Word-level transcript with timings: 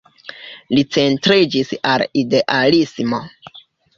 Li 0.77 0.83
centriĝis 0.95 1.69
al 1.91 2.05
idealismo. 2.21 3.23